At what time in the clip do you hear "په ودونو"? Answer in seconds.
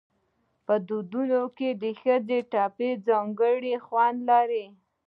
0.65-1.41